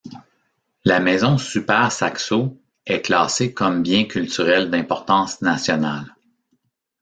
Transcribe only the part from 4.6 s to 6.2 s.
d'importance nationale.